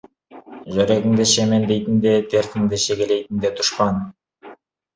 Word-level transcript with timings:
Жүрегіңді 0.77 1.27
шемендейтін 1.31 2.01
де, 2.07 2.15
дертіңді 2.33 2.81
шегелейтін 2.87 3.47
де 3.47 3.55
дұшпан. 3.63 4.05